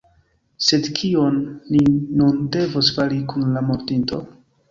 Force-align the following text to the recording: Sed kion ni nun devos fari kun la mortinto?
Sed 0.67 0.87
kion 0.99 1.35
ni 1.75 1.83
nun 2.21 2.41
devos 2.57 2.91
fari 2.97 3.21
kun 3.35 3.47
la 3.59 3.65
mortinto? 3.69 4.23